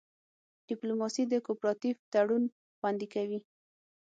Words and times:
ډیپلوماسي 0.69 1.23
د 1.27 1.33
کوپراتیف 1.45 1.97
تړون 2.13 2.43
خوندي 2.77 3.07
کوي 3.13 3.39